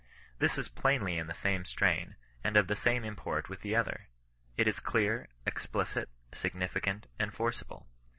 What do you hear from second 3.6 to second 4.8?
the other. It is